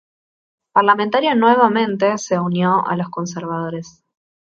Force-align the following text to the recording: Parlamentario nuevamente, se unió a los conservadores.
Parlamentario 0.73 1.35
nuevamente, 1.35 2.17
se 2.17 2.39
unió 2.39 2.83
a 2.87 2.95
los 2.95 3.11
conservadores. 3.11 4.03